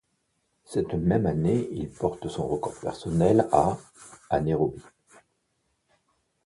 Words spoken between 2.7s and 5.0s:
personnel à à Nairobi.